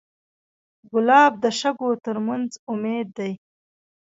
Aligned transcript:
ګلاب 0.91 1.33
د 1.43 1.45
شګو 1.59 1.91
تر 2.05 2.17
منځ 2.25 2.49
امید 2.71 3.07
دی. 3.17 3.31